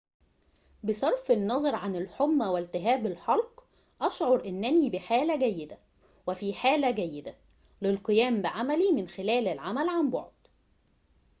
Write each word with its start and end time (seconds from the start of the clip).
بصرف 0.83 1.31
النظر 1.31 1.75
عن 1.75 1.95
الحمى 1.95 2.45
والتهاب 2.45 3.05
الحلق 3.05 3.63
أشعر 4.01 4.45
أنني 4.45 4.89
بحالة 4.89 5.35
جيدة 5.37 5.77
وفي 6.27 6.53
حالة 6.53 6.91
جيدة 6.91 7.35
للقيام 7.81 8.41
بعملي 8.41 8.91
من 8.91 9.07
خلال 9.07 9.47
العمل 9.47 9.89
عن 9.89 10.09
بعد 10.09 10.31